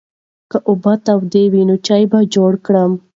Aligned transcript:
که 0.51 0.57
اوبه 0.69 0.93
تودې 1.05 1.43
وي 1.51 1.61
نو 1.69 1.75
چای 1.87 2.03
به 2.11 2.19
جوړ 2.35 2.51
کړم. 2.65 2.91